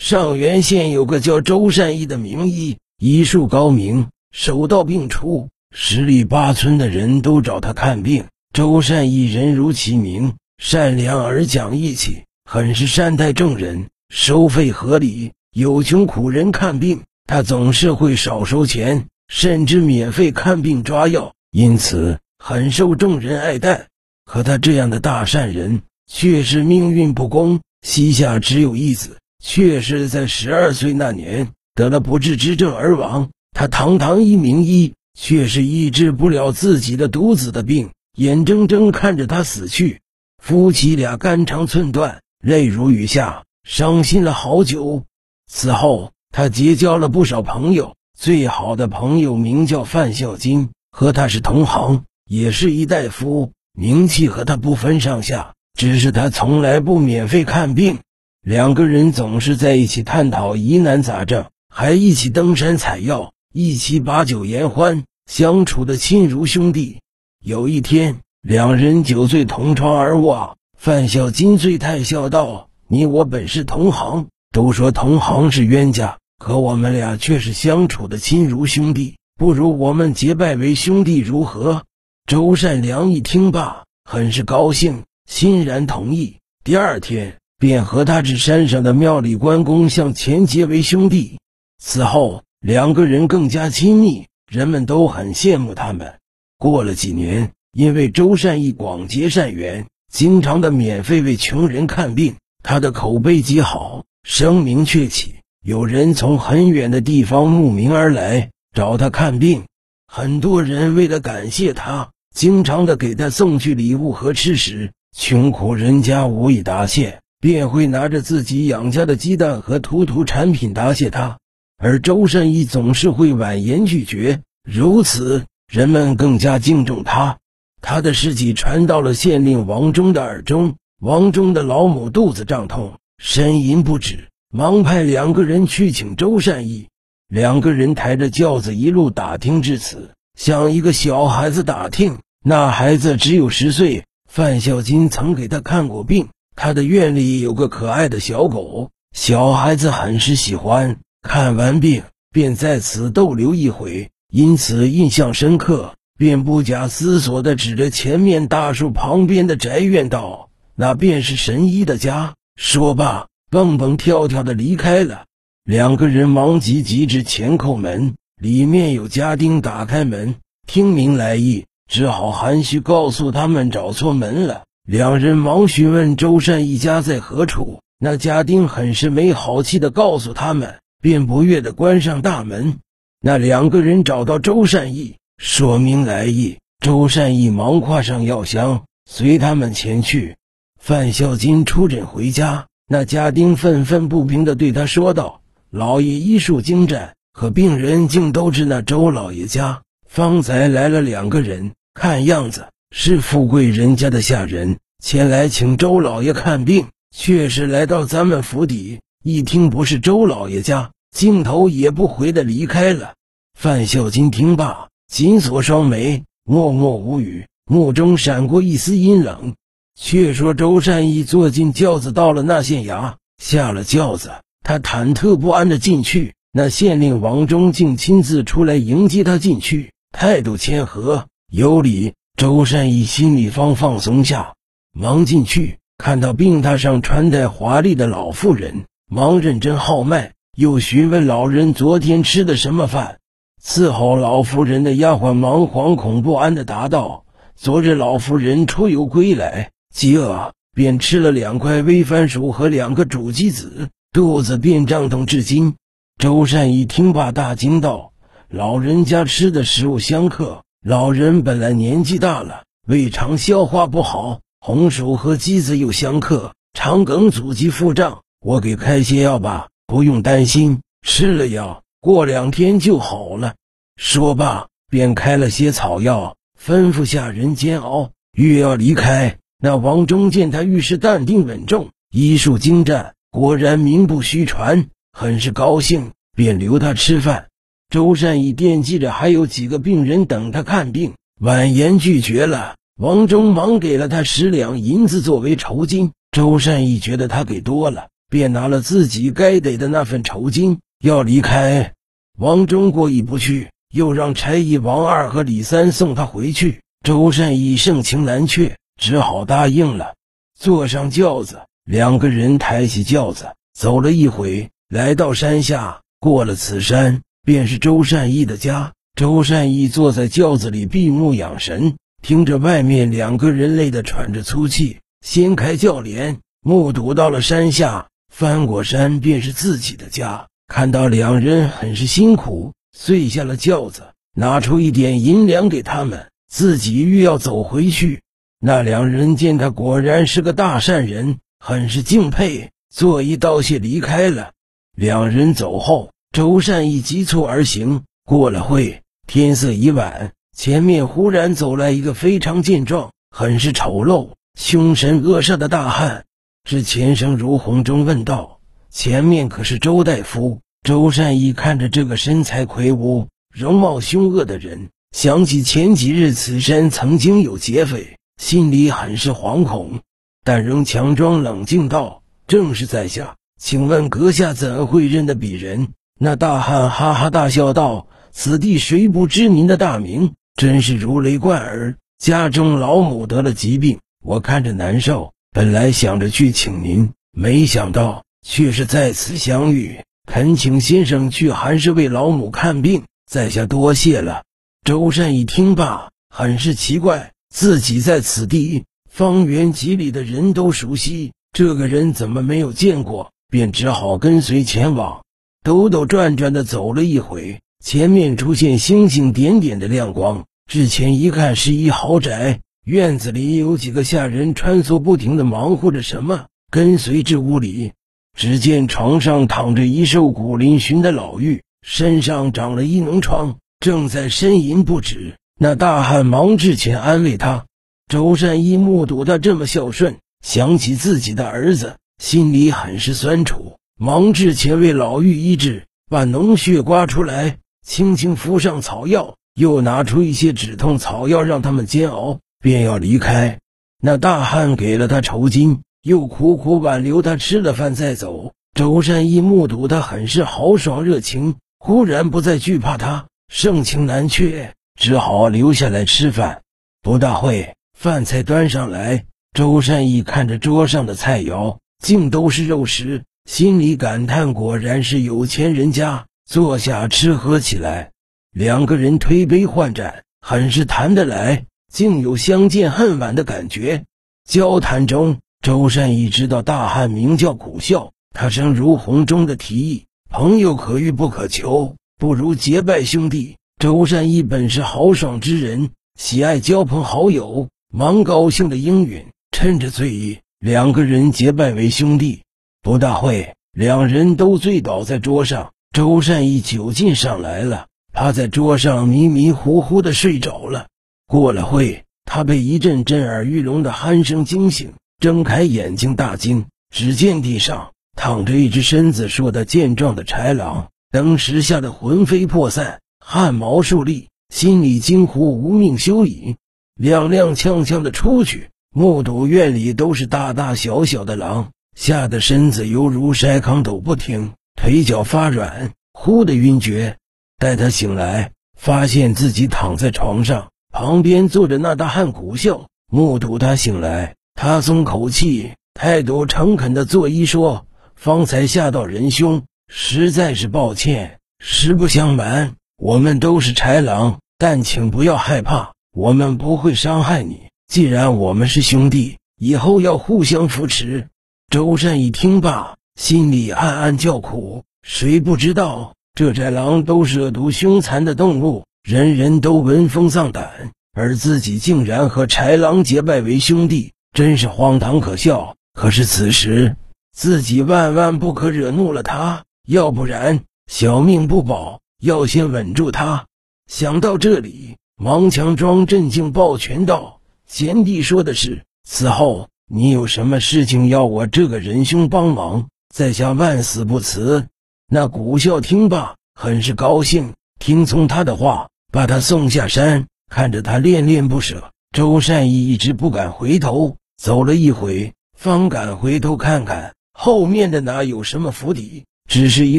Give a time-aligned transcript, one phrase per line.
[0.00, 8.24] 上元县有个叫周善义的名医，医术高明，手到病除，十里八村的人都找他看病。
[8.54, 15.32] 周善义人如其名，善良而讲义气，很是善待众人，收费合理。
[15.52, 23.88] 有穷苦人看病，他总是会少收钱，甚至免费看病抓药，因此很受众人爱戴。
[24.24, 33.30] 可他这样的大善人，却是命运不公，膝下只有一子，却是在十二岁那年得了不治之症而亡。
[33.52, 40.00] 他堂堂一名医，却是医治不了自己的独子的病，眼睁睁看着他死去。
[40.42, 45.04] 夫妻俩肝肠寸断，泪如雨下，伤心了好久。
[45.50, 53.52] 此后，他结交了不少朋友，最好的朋友名叫范孝金，和他是同行，也是一大夫。
[53.72, 57.98] 名气和他不分上下，只是他从来不免费看病。
[58.42, 67.00] 两个人总是在一起探讨疑难杂症，还一起登山采药，一起把酒言欢，相处的亲如兄弟。
[67.44, 81.84] 有一天，两人酒醉同床而卧，范小金醉态笑道：“你我本是同行，都说同行是冤家，可我们俩却是相处的亲如兄弟，不如我们结拜为兄弟，如何？”
[82.26, 86.36] 周善良一听罢，很是高兴，欣然同意。
[86.64, 91.38] 第二天，便和他至山上的庙里关公向前结为兄弟。
[91.78, 96.14] 此后，两个人更加亲密，人们都很羡慕他们。
[96.56, 105.34] 过了几年，因为周善义广结善缘，经常的免费为穷人看病，他的口碑极好，声名鹊起。
[105.62, 109.64] 有人从很远的地方慕名而来找他看病，
[110.06, 112.08] 很多人为了感谢他。
[112.34, 121.38] 经常的给他送去礼物和吃食，穷苦人家无以答谢，便会拿着自己养家的鸡蛋和图图产品答谢他。
[121.78, 127.38] 而周善义总是会婉言拒绝，如此人们更加敬重他。
[127.80, 136.88] 他的事迹传到了县令王忠的耳中，王忠的老母肚子胀痛，呻吟不止，忙派两个人去请周善义。
[137.26, 140.10] 两个人抬着轿子一路打听至此。
[140.38, 144.04] 向一个小孩子打听，那孩子只有十岁。
[144.28, 146.28] 范小金曾给他看过病，
[146.62, 150.98] 他的院里有个可爱的小狗，小孩子很是喜欢。
[151.22, 165.24] 看完病，便在此逗留一回，因此印象深刻，便不假思索地指着前面大树旁边的宅院道：“那便是神医的家。”说罢，蹦蹦跳跳地离开了。
[165.64, 168.12] 两个人忙急急至前叩门。
[168.38, 170.34] 里面有家丁打开门，
[170.66, 174.64] 听明来意，只好含蓄告诉他们找错门了。
[174.90, 182.78] 两人忙询问周善一家在何处，那家丁很是没好气的告诉他们，便不悦的关上大门。
[183.20, 186.58] 那两个人找到周善义，说明来意。
[186.80, 190.36] 周善义忙挎上药箱，随他们前去。
[190.80, 195.40] 范孝金出诊回家，那家丁愤愤不平的对他说道
[195.70, 209.00] ：“老爷医术精湛。”可病人竟都知那周老爷家，方才来了两个人，看样子是富贵人家的下人，前来请周老爷看病，却是来到咱们府邸。
[209.22, 213.14] 一听不是周老爷家，镜头也不回的离开了。
[213.58, 219.54] 范孝金听罢，紧锁双眉，默默无语，目中闪过一丝阴冷。
[219.98, 226.34] 却说周善义坐进轿子，到了那县衙，下了轿子，他忐忑不安的进去。
[226.52, 232.14] 那县令王忠竟亲自出来迎接他进去，态度谦和有礼。
[232.36, 234.54] 周善义心里方放松下，
[234.92, 243.18] 忙进去，看到病榻上穿戴华丽的老妇人，忙认真号脉，又询问老人昨天吃的什么饭。
[243.62, 247.26] 伺候老妇人的丫鬟忙惶恐不安地答道
[247.56, 255.74] ：“昨日老妇人出游归来，饥饿，便吃了两块煨番薯和两个煮鸡子，肚子便胀痛至今。”
[256.16, 258.12] 周善一听罢，大惊道
[258.48, 268.22] ：“老人家吃的食物相克，老人本来年纪大了，胃肠消化不好，红薯和鸡子又相克，肠梗阻及腹胀。
[268.40, 273.56] 我给开些药吧，不用担心，吃了药过两天就好了。”
[274.00, 278.12] 说罢，便开了些草药，吩咐下人煎熬。
[278.32, 284.86] 欲要离开，那王忠见他遇事淡定稳重，医术精湛，果然名不虚传。
[285.12, 287.49] 很是高兴，便留他吃饭。
[287.90, 292.76] 周善义惦记着还有几个病人等他看病，婉言拒绝了。
[292.96, 296.12] 王忠忙给了他十两银子作为酬金。
[296.30, 301.94] 周善义觉得他给多了，便拿了自己该得的那份酬金要离开。
[302.38, 306.82] 王忠过意不去，又让差役王二和李三送他回去。
[307.04, 310.14] 周善义盛情难却，只好答应了。
[310.56, 316.02] 坐上轿子，两个人抬起轿子走了一回，来到山下。
[316.20, 318.92] 过了此山，便是周善义的家。
[319.14, 330.46] 周善义坐在轿子里闭目养神，听着外面两个人累得喘着粗气，掀开轿帘，目睹到了山下翻过山便是自己的家。
[330.68, 338.22] 看到两人很是辛苦，遂下了轿子，拿出一点银两给他们，自己欲要走回去。
[338.60, 344.52] 那两人见他果然是个大善人，很是敬佩，作揖道谢离开了。
[344.96, 348.04] 两人走后，周善义急促而行。
[348.24, 356.24] 过了会，天色已晚，前面忽然走来一个非常健壮、很是丑陋、凶神恶煞的大汉。
[356.68, 358.60] 是前生如洪中问道
[358.90, 370.00] ：“前面可是周大夫？”周善义看着这个身材魁梧、容貌凶恶的人，想起前几日此山曾经有劫匪，心里很是惶恐，
[370.44, 375.88] 但仍强装冷静道：“正是在下，请问阁下怎会认得鄙人？”
[376.22, 378.06] 那大汉哈哈大笑道。
[378.30, 380.34] 此地谁不知您的大名？
[380.54, 381.96] 真是如雷贯耳。
[382.18, 390.04] 家中老母得了疾病，我看着难受，本来想着去请您，没想到却是在此相遇。
[390.26, 394.42] 恳请先生去韩氏为老母看病，在下多谢了。
[394.84, 403.32] 周善一听罢，很是奇怪，自己在此地方圆几里的人都熟悉，这个人怎么没有见过？
[403.50, 405.24] 便只好跟随前往，
[405.62, 407.60] 兜兜转转的走了一回。
[407.84, 416.46] 前面出现星星点点的亮光，之前一看是一豪宅，院子里有几个下人穿梭不停的忙活着什么。
[416.70, 417.92] 跟随至屋里，
[418.38, 425.36] 只见床上躺着一瘦骨嶙峋的老妪，身上长了一脓疮，正在呻吟不止。
[425.58, 427.66] 那大汉忙至前安慰他。
[428.08, 437.58] 周善一目睹他这么孝顺，想起自己的儿子，心里很是酸楚，忙至前为老妪医治，把脓血刮出来。
[437.86, 443.58] 轻轻敷上草药，又拿出一些止痛草药让他们煎熬，便要离开。
[444.02, 448.54] 那大汉给了他酬金，又苦苦挽留他吃了饭再走。
[448.72, 456.62] 周善义目睹他很是豪爽热情，忽然不再惧怕他，盛情难却，只好留下来吃饭。
[457.02, 466.26] 不大会，饭菜端上来，周善义看着桌上的菜肴，竟都是肉食，心里感叹：果然是有钱人家。
[466.46, 468.10] 坐下吃喝起来，
[468.50, 474.04] 两个人推杯换盏，很是谈得来，竟有相见恨晚的感觉。
[474.48, 483.54] 交谈中，周善义知道大汉名叫苦笑，他生如洪中的提议：朋友可遇不可求，不如结拜兄弟。
[483.78, 489.24] 周善义本是豪爽之人，喜爱交朋好友，忙高兴的应允。
[489.52, 492.42] 趁着醉意，两个人结拜为兄弟。
[492.82, 495.72] 不大会，两人都醉倒在桌上。
[495.92, 500.86] 周善义酒劲上来了，趴在桌上迷迷糊糊的睡着了。
[501.26, 516.56] 过了会，他被一阵震耳欲聋的鼾声惊醒，睁开眼睛大惊，只见地上躺着一只身子硕大健壮的豺狼，当时吓得魂飞魄散，汗毛竖立，心里惊呼：“无命休矣！”
[516.98, 524.52] 踉踉跄跄的出去，目睹院里都是大大小小的狼，吓得身子犹如筛糠抖不停。
[524.80, 527.18] 腿脚发软，忽的晕厥。
[527.58, 532.86] 待他醒来，发现自己躺在床上，旁边坐着那大汉苦笑。
[533.12, 541.38] 目睹他醒来，他松口气，态度诚恳地作揖说：“方才吓到仁兄，实在是抱歉。
[541.58, 547.68] 实不相瞒，我们都是豺狼，但请不要害怕，我们不会伤害你。
[547.86, 551.28] 既然我们是兄弟，以后要互相扶持。”
[551.70, 552.96] 周善一听罢。
[553.14, 565.76] 心里暗暗叫苦，谁不知道这豺狼都是恶毒凶残的动物，人人都闻风丧胆，而自己竟然和豺狼结拜为兄弟，真是荒唐可笑。
[565.92, 566.96] 可是此时
[567.32, 572.00] 自己万万不可惹怒了他，要不然小命不保。
[572.20, 573.46] 要先稳住他。
[573.86, 584.68] 想到这里，王强庄镇静抱拳道：“贤弟说的是，此后你有什么事情要我这个仁兄帮忙？”在下万死不辞。
[585.08, 590.28] 那古笑听罢，很是高兴，听从他的话，把他送下山。
[590.48, 594.16] 看着他恋恋不舍，周善义一直不敢回头。
[594.40, 599.98] 走了一回，方敢回头看看，后面的哪有什么府邸，只是一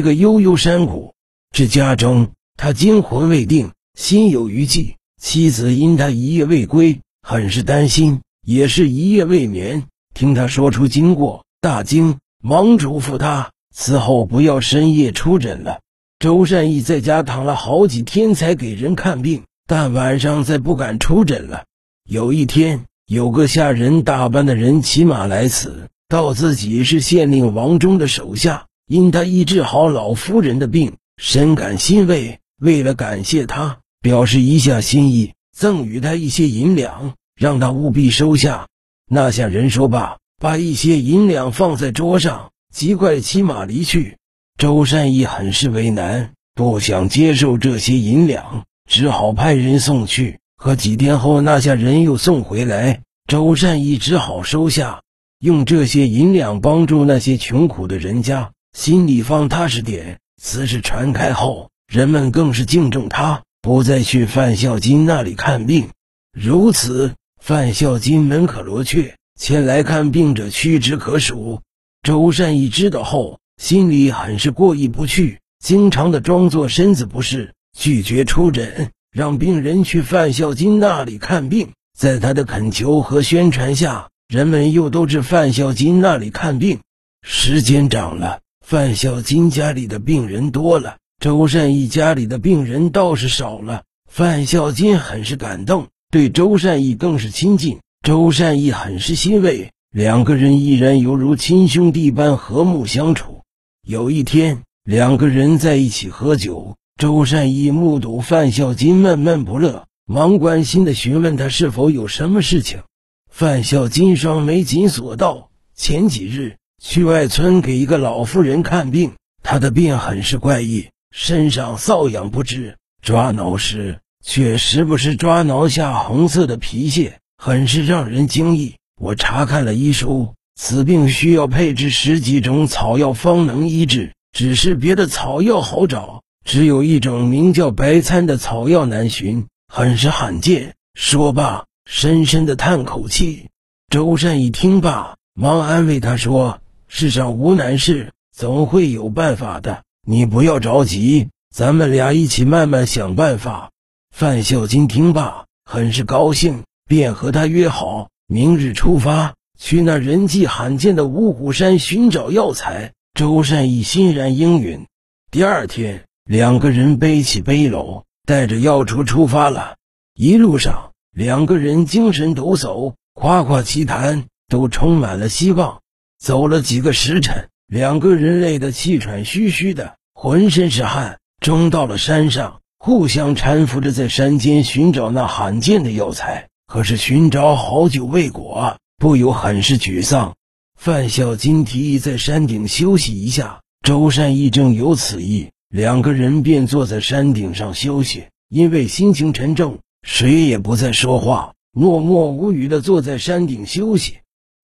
[0.00, 1.12] 个悠悠山谷。
[1.54, 4.96] 这家中，他惊魂未定，心有余悸。
[5.20, 9.84] 妻子因他一夜未归，很是担心，也是一夜未眠。
[10.14, 15.80] 听他说出经过，大惊，忙嘱咐他此后不要深夜出诊了。
[16.18, 21.64] 周善义在家躺了好几天才给人看病，但晚上再不敢出诊了。
[22.08, 32.38] 有一天，有个下人打扮的人骑马来此，道自己是县令王忠的手下，因他医治好老夫人的病，深感欣慰。
[32.60, 38.68] 为了感谢他，表示一下心意，赠予他一些银两，让他务必收下。
[39.10, 44.16] 那下人说罢，把一些银两放在桌上，急快骑马离去。
[44.56, 50.38] 周善义很是为难，不想接受这些银两，只好派人送去。
[50.56, 55.02] 可几天后，那下人又送回来，周善义只好收下，
[55.40, 60.20] 用这些银两帮助那些穷苦的人家，心里方踏实点。
[60.40, 65.88] 此事传开后，人们更是敬重他，不再去范孝金那里看病。
[66.32, 71.60] 如此，范孝金门可罗雀，前来看病者屈指可数。
[72.04, 73.40] 周善义知道后。
[73.60, 81.72] 心里很是过意不去，经常的装作身子不适，拒绝出诊，让病人去范孝金那里看病。
[81.98, 86.78] 在他的恳求和宣传下，人们又都至范孝金那里看病。
[87.26, 93.82] 时间长了，范孝金家里的病人多了，周善义家里的病人倒是少了。
[94.08, 97.78] 范孝金很是感动，对周善义更是亲近。
[98.02, 103.44] 周善义很是欣慰，两个人依然犹如亲兄弟般和睦相处。
[103.82, 106.76] 有一天，两个人在一起喝酒。
[107.00, 112.82] 周善义目睹范孝金闷闷不乐，忙关心的询问他是否有什么事情。
[113.30, 128.76] 范孝金双眉紧锁道：“前几日去外村给一个老妇人看病，她的病很是怪异，身上瘙痒不止，抓挠时却时不时抓挠下红色的皮屑，很是让人惊异。
[129.00, 140.74] 我查看了医书。”此病需要配置十几种草药方能医治，只是别的草药好找，只有一种名叫白参的草药难寻，很是罕见。
[140.94, 143.48] 说罢，深深的叹口气。
[143.88, 149.82] 周善一听罢，忙安慰他说：“世上无难事，总会有办法的。
[150.06, 153.70] 你不要着急，咱们俩一起慢慢想办法。”
[154.12, 159.34] 范孝金听罢，很是高兴，便和他约好明日出发。
[159.58, 164.86] 去那人迹罕见的五虎山寻找药材，周善义欣然应允。
[165.30, 169.76] 第二天，两个人背起背篓，带着药锄出发了。
[170.14, 175.80] 一路上，两个人精神抖擞，夸夸其谈，都充满了希望。
[176.18, 181.18] 走了几个时辰，两个人累得气喘吁吁的，浑身是汗。
[181.40, 186.48] 终到了山上，互相搀扶着在山间寻找那罕见的药材。
[186.66, 188.76] 可是寻找好久未果。
[188.98, 190.34] 不由很是沮丧。
[190.76, 198.24] 范孝金提议在山顶休息一下，周善义正有此意，两个人便坐在山顶上休息。
[198.48, 204.18] 因为心情沉重，谁也不再说话，默默无语地坐在山顶休息。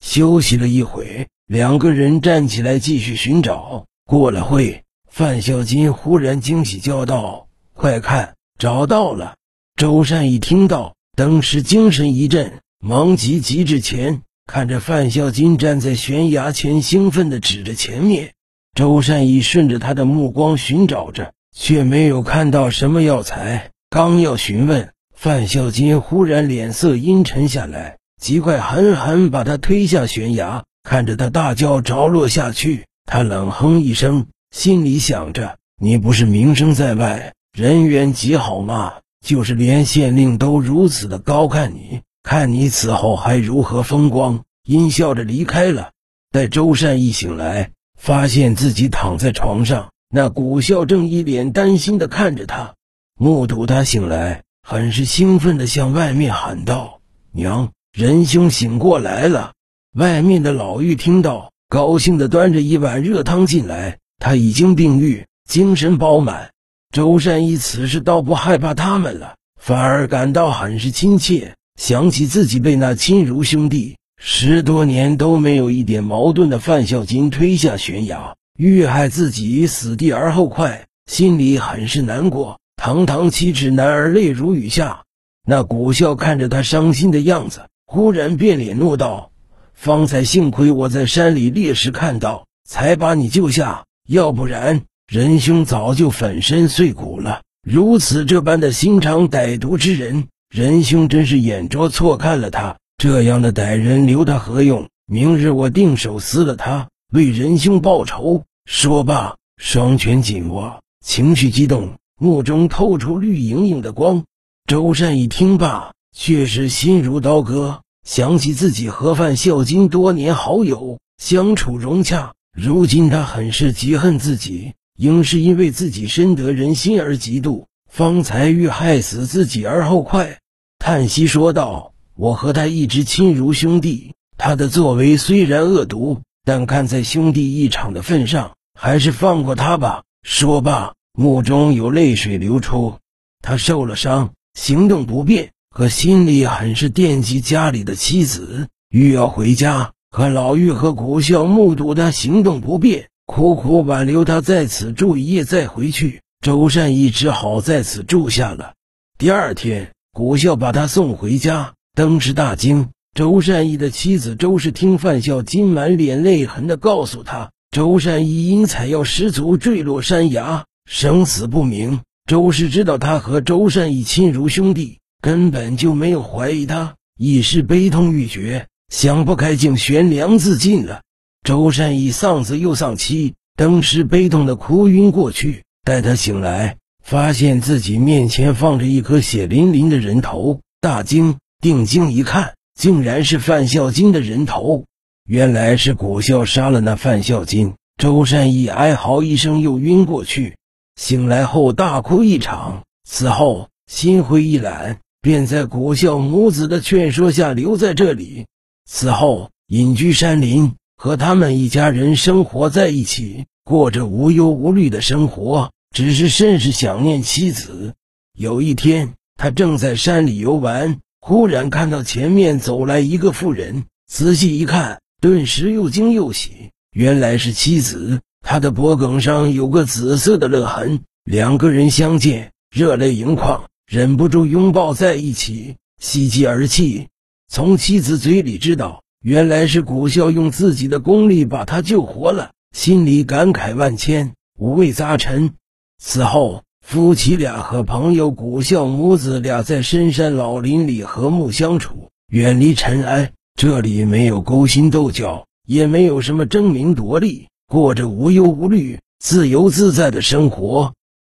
[0.04, 3.86] 休息了一会，两个人站起来继续寻找。
[4.04, 7.46] 过了会，范孝金忽然惊喜叫道
[7.78, 9.36] ：“快看，找到了！”
[9.78, 14.22] 周善义听到，当时精神一振，忙急急至前。
[14.46, 18.32] 看着范孝金站在悬崖前，兴奋地指着前面。
[18.74, 23.70] 周善义顺着他的目光寻找着，却没有看到什么药材。
[23.90, 30.64] 刚要询问，范孝金忽然脸色阴沉下来，极快狠狠把他推下悬崖。
[30.82, 38.92] 看着他大叫着落下去，他冷哼一声，心里想着：你不是名声在外，人缘极好嘛？
[39.26, 42.02] 就是连县令都如此的高看你。
[42.22, 45.90] 看你此后还如何风光，阴笑着离开了。
[46.30, 52.74] 待周善一醒来，发现自己躺在床上，那古孝正一脸担心的看着他。
[53.18, 57.00] 目睹他醒来，很是兴奋的向外面喊道
[57.34, 59.50] ：“娘，仁兄醒过来了。”
[59.98, 63.98] 外面的老妪听到，高兴的端着一碗热汤进来。
[64.20, 66.52] 他已经病愈，精神饱满。
[66.90, 71.54] 周善一此时倒不害怕他们了，反而感到很是亲切。
[71.76, 82.58] 想起自己被那亲如兄弟十多年都没有一点矛盾的范孝金推下悬崖，遇害自己死地而后快，心里很是难过。
[82.76, 85.02] 堂堂七尺男儿泪如雨下。
[85.46, 89.30] 那古孝看着他伤心的样子，忽然变脸怒道
[89.72, 97.40] ：“方才幸亏我在山里猎时看到，才把你救下，要不然仁兄早就粉身碎骨了。
[97.66, 102.76] 如此这般的心肠歹毒之人，仁兄真是眼拙错看了他。
[102.98, 104.90] 这样的歹人留他何用？
[105.06, 108.44] 明日我定手撕了他，为仁兄报仇。
[108.66, 114.24] 说罢，双拳紧握，情绪激动，目中透出绿莹莹的光。
[114.66, 124.74] 周善一听罢，却是心如刀割，想起自己和范孝金多年好友，相处融洽，如今他很是嫉恨自己。
[124.98, 130.38] 应是因为自己深得人心而嫉妒，方才欲害死自己而后快。
[130.80, 142.94] 叹息说道：“我和他一直亲如兄弟，他的作为虽然恶毒，但看在兄弟一场的份上，还是放过他吧。”说罢，目中有泪水流出。
[143.40, 149.92] 他受了伤，行动不便，可心里很是惦记家里的妻子，欲要回家。
[150.10, 153.08] 可老妪和古孝目睹他行动不便。
[153.28, 158.72] 苦苦挽留他在此住一夜再回去，周善义只好在此住下了。
[159.18, 162.88] 第二天，古孝把他送回家，登时大惊。
[163.14, 172.00] 周善义的妻子周氏听范孝金满脸泪痕的告诉他，周善义因采药失足坠落山崖，生死不明。
[172.26, 181.02] 周氏知道他和周善义亲如兄弟，根本就没有怀疑他，一时悲痛欲绝，想不开，竟悬梁自尽了。
[181.42, 185.64] 周善义丧子又丧妻，当时悲痛的哭晕过去。
[185.84, 191.36] 待他醒来，发现自己面前放着一颗血淋淋的人头，大惊。
[191.60, 194.84] 定睛一看，竟然是范孝金的人头。
[195.26, 197.74] 原来是古孝杀了那范孝金。
[197.96, 200.54] 周善义哀嚎一声，又晕过去。
[200.94, 202.84] 醒来后大哭一场。
[203.02, 208.46] 此后心灰意懒，便在古孝母子的劝说下留在这里。
[208.88, 210.74] 此后隐居山林。
[211.00, 217.94] 和他们一家人生活在一起，过着无忧无虑的生活，只是甚是想念妻子。
[218.36, 228.20] 有一天，他正在山里游玩，忽然看到前面走来一个妇人，仔细一看，顿时又惊又喜，原来是妻子。
[228.44, 237.06] 他的脖颈上有个紫色的勒痕，两个人相见，热泪盈眶，忍不住拥抱在一起，喜极而泣。
[237.46, 239.04] 从妻子嘴里知道。
[239.20, 245.54] 原来是古孝用自己的功力把他救活了，心里感慨万千，五味杂陈。
[246.00, 253.32] 此后，夫妻俩和朋友古孝母子俩在深山老林里和睦相处，远离尘埃。
[253.58, 260.94] 这里没有勾心斗角，也没有什么争名夺利，过着无忧无虑、自由自在的生活。